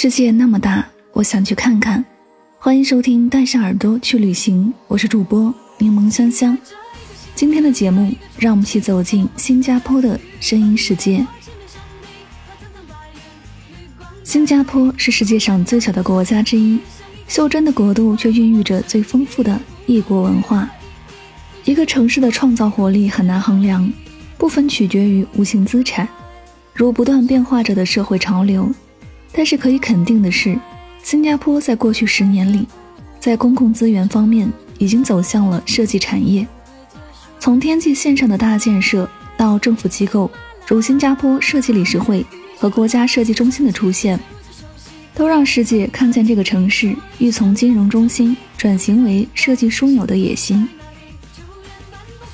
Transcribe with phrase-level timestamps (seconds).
[0.00, 2.04] 世界那么大，我想去看看。
[2.56, 6.56] 欢迎收听《带上耳朵去旅行》，我是主播柠檬香香。
[7.34, 11.26] 今天的节目，让我们一起走进新加坡的声音世界。
[14.22, 16.78] 新加坡是世界上最小的国家之一，
[17.26, 20.70] 袖珍的国度却孕育着最丰富的异国文化。
[21.64, 23.92] 一个城市的创造活力很难衡量，
[24.36, 26.08] 部分取决于无形资产，
[26.72, 28.72] 如不断变化着的社会潮流。
[29.32, 30.58] 但是可以肯定的是，
[31.02, 32.66] 新加坡在过去十年里，
[33.20, 36.46] 在公共资源方面已经走向了设计产业。
[37.38, 40.30] 从天际线上的大建设到政府机构
[40.66, 42.24] 如新加坡设计理事会。
[42.60, 44.18] 和国家设计中心的出现，
[45.14, 50.68] 都让世界看见这个城市欲从金融中心转型为设计枢纽的野心。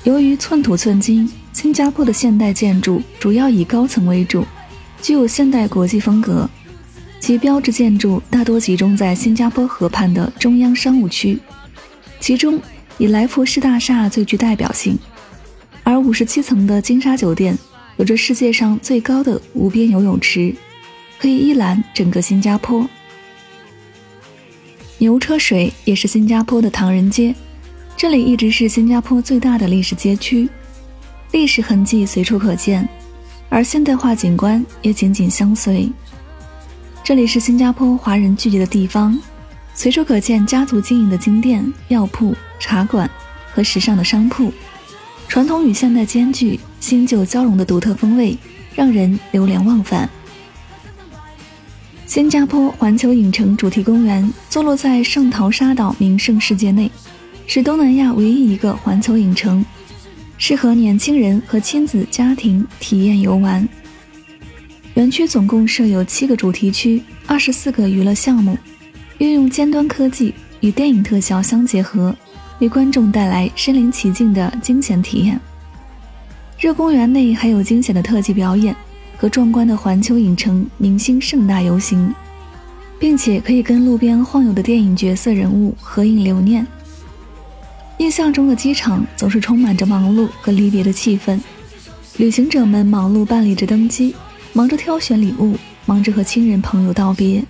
[0.03, 4.43] 由于寸土寸金，新加坡的现代建筑主要以高层为主，
[4.99, 6.49] 具有现代国际风格。
[7.25, 11.39] 其标志建筑大多集中在新加坡河畔的中央商务区，
[12.19, 12.61] 其中
[12.99, 14.95] 以来佛士大厦最具代表性，
[15.81, 17.57] 而五十七层的金沙酒店。
[17.97, 20.53] 有着世界上最高的无边游泳池，
[21.17, 22.87] 可以一览整个新加坡。
[24.99, 27.33] 牛车水也是新加坡的唐人街，
[27.97, 30.47] 这里一直是新加坡最大的历史街区，
[31.31, 32.87] 历史痕迹随处可见，
[33.49, 35.89] 而现代化景观也紧紧相随。
[37.05, 39.15] 这里是新加坡华人聚集的地方，
[39.75, 43.07] 随处可见家族经营的金店、药铺、茶馆
[43.53, 44.51] 和时尚的商铺。
[45.27, 48.35] 传统与现代兼具、新旧交融的独特风味，
[48.73, 50.09] 让人流连忘返。
[52.07, 56.89] 新加坡环球影城主题公园坐落在圣淘沙岛名胜世界内，
[57.45, 59.63] 是东南亚唯一一个环球影城，
[60.39, 63.69] 适合年轻人和亲子家庭体验游玩。
[64.95, 68.57] 园区总共设有七个主题区、二十四个娱乐项目，
[69.17, 72.15] 运用尖端科技与电影特效相结合。
[72.59, 75.37] 为观众带来身临其境的惊险体验。
[76.57, 78.73] 热公园内还有惊险的特技表演
[79.17, 82.15] 和壮观的环球影城明星盛大游行，
[82.97, 86.65] 并且可以跟路边晃悠的电影角色人物合影留念。
[87.97, 91.37] 印象中的机场总是充满着忙碌和离别的气氛，
[92.15, 94.15] 旅行者们忙碌办理着登机，
[94.55, 97.43] 忙着挑选礼物，忙着和亲人朋友道别。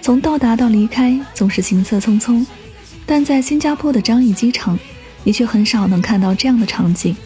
[0.00, 2.46] 从到达到离开，总是行色匆匆。
[3.04, 4.78] 但在新加坡的樟宜机场，
[5.24, 7.16] 你却很少能看到这样的场景。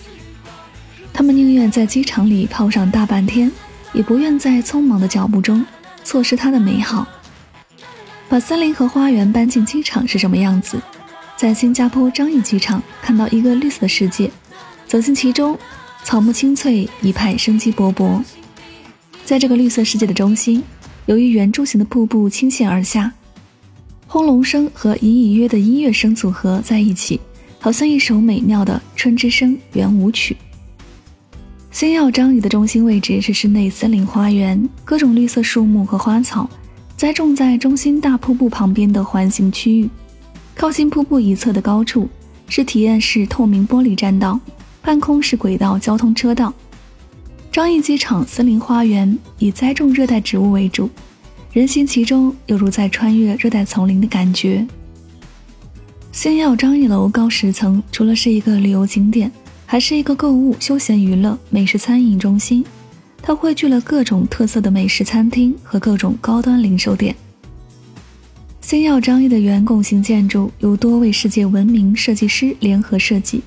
[1.12, 3.52] 他们宁愿在机场里泡上大半天，
[3.92, 5.62] 也不愿在匆忙的脚步中
[6.02, 7.06] 错失它的美好。
[8.30, 10.80] 把森林和花园搬进机场是什么样子？
[11.36, 14.30] 在新加坡樟宜机场看到一个绿色的世界，
[14.86, 15.58] 走进其中，
[16.02, 18.22] 草木青翠，一派生机勃勃。
[19.28, 20.62] 在这个绿色世界的中心，
[21.04, 23.12] 由于圆柱形的瀑布倾泻而下。
[24.06, 27.20] 轰隆声和隐隐约的音乐声组合在一起，
[27.58, 30.34] 好像一首美妙的春之声圆舞曲。
[31.70, 36.48] 星耀张仪的中心位置是室内森林花园，各种绿色树木和花草
[36.96, 39.90] 栽种在中心大瀑布旁边的环形区域。
[40.54, 42.08] 靠近瀑布一侧的高处
[42.48, 44.40] 是体验式透明玻璃栈道，
[44.80, 46.50] 半空是轨道交通车道。
[47.58, 50.88] 张仪机场森林花园以栽种热带植物为主。
[51.52, 54.64] 人行其中，犹如在穿越热带丛林的感觉。
[56.12, 59.28] 星耀张一楼高十层，除了是一个旅游景点，
[59.66, 62.64] 还是一个购物、休闲娱乐、美食餐饮中心。
[63.20, 67.12] 它汇聚了各种特色的美食餐厅和各种高端零售店。
[68.60, 73.42] 星耀张一的圆拱形建筑由多位世界闻名设计师联合设计，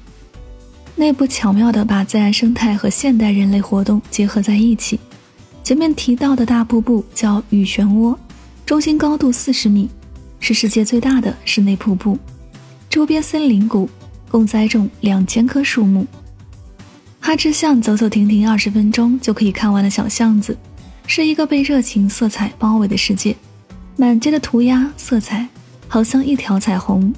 [1.02, 5.00] 内部巧妙地把自然生态和现代人类活动结合在一起。
[5.64, 8.16] 前面提到的大瀑布叫雨漩涡，
[8.68, 9.90] 中心高度四十米，
[10.40, 12.16] 是世界最大的室内瀑布。
[12.88, 13.90] 周边森林谷
[14.30, 16.06] 共栽种两千棵树木。
[17.20, 20.56] 哈芝巷走走停停二十分钟就可以看完的小巷子，
[21.08, 23.36] 是一个被热情色彩包围的世界。
[23.98, 25.48] 满街的涂鸦色彩，
[25.88, 27.12] 好像一条彩虹。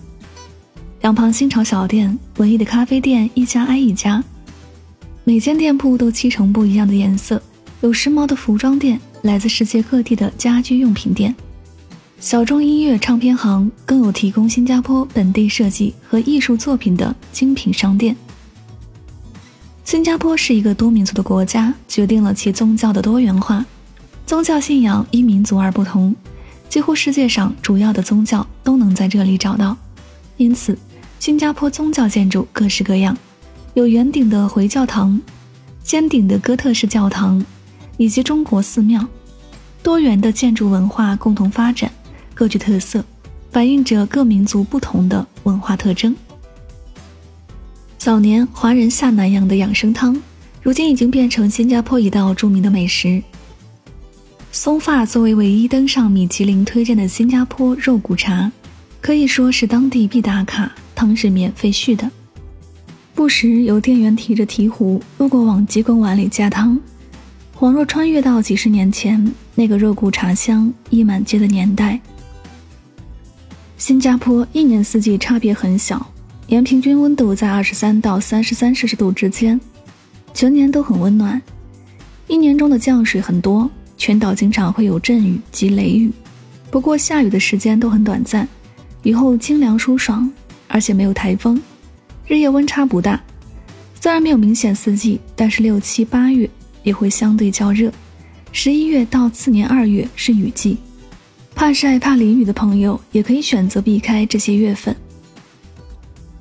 [1.04, 4.24] 两旁新潮小店、文艺的咖啡店一家挨一家，
[5.26, 7.44] 每间店铺都漆成不一样的颜色。
[7.82, 11.36] 有时髦的服装店，来自世界各地的家居用品店，
[12.22, 18.16] 小众音乐唱片行，更有提供新加坡本地设计和艺术作品的精品商店。
[19.84, 23.66] 新加坡是一个多民族的国家，决定了其宗教的多元化。
[24.26, 26.16] 宗教信仰因民族而不同，
[26.70, 29.76] 几乎世界上主要的宗教都能在这里找到。
[30.38, 30.76] 因此，
[31.24, 33.18] 新加坡宗教建筑各式各样，
[33.76, 35.18] 有圆顶的回教堂、
[35.82, 37.42] 尖顶的哥特式教堂。
[37.96, 39.08] 以及中国寺庙，
[39.82, 41.90] 多元的建筑文化共同发展，
[42.34, 43.06] 各具特色，
[43.52, 46.14] 反映着各民族不同的文化特征。
[47.98, 50.22] 早年华人下南洋的养生汤，
[50.62, 53.24] 如今已经变成新加坡一道著名的美食。
[54.52, 58.52] 松发作为唯一登上米其林推荐的新加坡肉骨茶，
[59.00, 62.10] 可以说是当地必打卡，汤是免费续的。
[63.14, 66.80] 不时有店员提着提壶路过，往鸡公碗里加汤。
[67.58, 72.00] 恍若穿越到几十年前，那个肉骨茶香溢满街的年代。
[73.78, 76.06] 新加坡一年四季差别很小，
[76.48, 79.60] 年平均温度在二十三到三十三摄氏度之间，
[80.34, 81.42] 全年都很温暖。
[82.28, 86.12] 一年中的降水很多，全岛经常会有阵雨及雷雨，
[86.72, 88.48] 不过下雨的时间都很短暂，
[89.04, 90.30] 雨后清凉舒爽，
[90.74, 91.62] 而且没有台风，
[92.26, 93.22] 日夜温差不大。
[94.02, 96.50] 虽然没有明显四季，但是六七八月。
[96.84, 97.90] 也会相对较热，
[98.52, 100.78] 十一月到次年二月是雨季，
[101.56, 104.94] 怕晒怕淋雨的朋友也可以选择避开这些月份。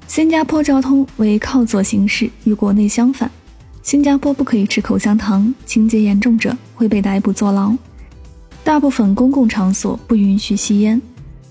[0.08, 3.30] 新加坡交通为靠左行驶，与国内相反。
[3.84, 7.72] 新加坡不可以吃口香糖，情节严重者会被逮捕坐牢。
[8.64, 11.00] 大部分公共场所不允许吸烟，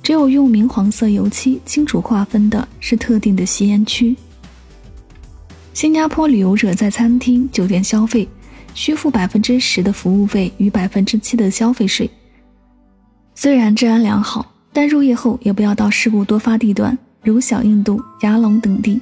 [0.03, 4.15] 只有用明黄色油漆清楚划分的是特定的吸烟区。
[5.74, 8.27] 新加坡旅游者在餐厅、酒店消费。
[8.74, 12.09] 需付百分之十的服务费与百分之七的消费税。
[13.36, 19.01] 虽然治安良好，但入夜后也不要到事故多发地段，如小印度、雅龙等地。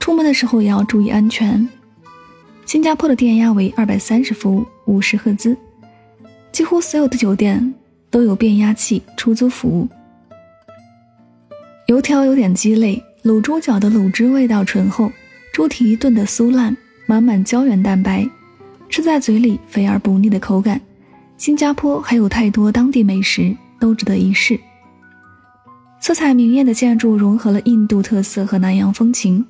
[0.00, 1.68] 出门的时候也要注意安全。
[2.64, 5.56] 新加坡的电压为二百三十伏，五十赫兹，
[6.50, 7.72] 几乎所有的酒店
[8.10, 9.88] 都有变压器出租服务。
[11.86, 15.12] 油条有点鸡肋，卤猪脚的卤汁味道醇厚，
[15.52, 18.28] 猪蹄炖得酥烂，满满胶原蛋白。
[18.88, 20.80] 吃在嘴里肥而不腻的口感，
[21.36, 24.58] 新加坡还有太多当地美食都值得一试。
[26.00, 29.44] 色彩明艳的建筑融合了印度特色和南洋风情，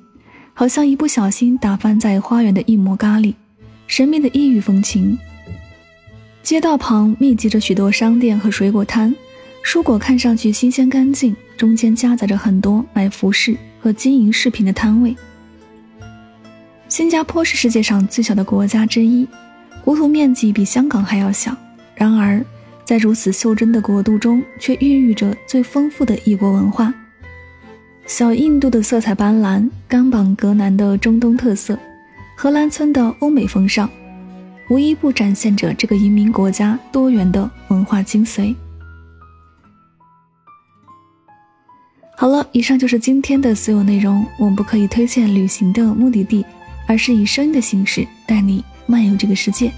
[0.53, 3.33] 好像一不小心打翻在花园的一抹咖喱，
[3.87, 5.17] 神秘的异域风情。
[6.43, 9.13] 街道旁密集着许多商店和水果摊，
[9.67, 15.13] 蔬果看上去新鲜干净，中间夹杂着很多卖服饰和金银饰品的摊位。
[16.87, 19.27] 新加坡是世界上最小的国家之一，
[19.83, 21.53] 国土面积比香港还要小。
[21.95, 22.41] 然而，
[22.85, 26.93] 在如此袖珍的国度中，却孕育着最丰富的异国文化。
[28.05, 31.77] 小印度的色彩斑斓，甘榜格南的中东特色，
[32.37, 33.89] 荷兰村的欧美风尚，
[34.69, 38.55] 无一不展现着这个移民国家多元的文化精髓。
[42.19, 44.25] 好了，以上就是今天的所有内容。
[44.39, 46.43] 我们不可以推荐旅行的目的地。
[46.87, 49.69] 而是以声音的形式带你漫游这个世界。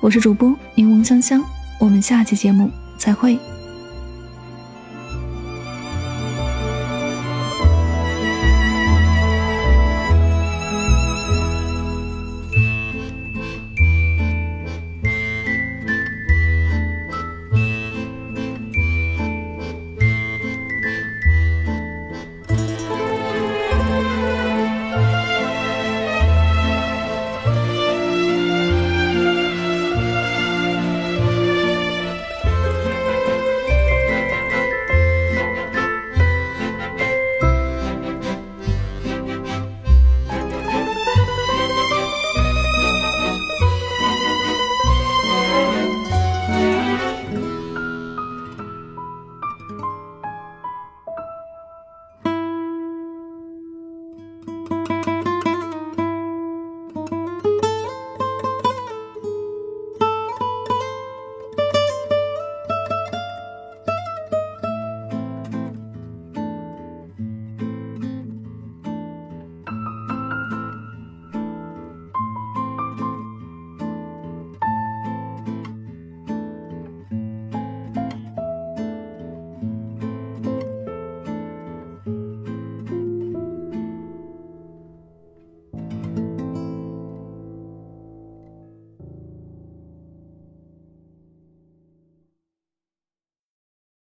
[0.00, 1.44] 我是主播柠檬香香，
[1.78, 3.38] 我们下期节目再会。